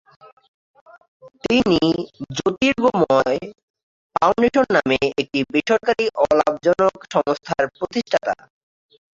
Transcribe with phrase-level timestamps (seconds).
[1.43, 1.79] তিনি
[2.37, 3.39] জ্যোতির্গময়
[4.15, 8.35] ফাউন্ডেশন নামে একটি বেসরকারি অলাভজনক সংস্থার প্রতিষ্ঠাতা।